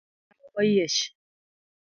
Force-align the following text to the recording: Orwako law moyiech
Orwako 0.03 0.39
law 0.45 0.51
moyiech 0.53 0.99